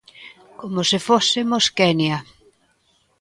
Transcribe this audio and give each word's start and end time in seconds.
Coma 0.59 0.83
se 0.89 0.97
fósemos 1.07 1.63
Quenia. 1.77 2.17